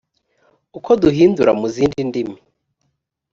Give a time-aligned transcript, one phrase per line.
[0.77, 2.37] uko duhindura mu zindi ndimi